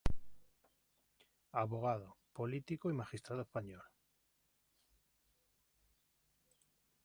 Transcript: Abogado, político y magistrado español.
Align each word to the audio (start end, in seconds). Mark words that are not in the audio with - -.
Abogado, 1.51 2.17
político 2.33 2.89
y 2.89 2.93
magistrado 2.95 3.43
español. 3.43 3.83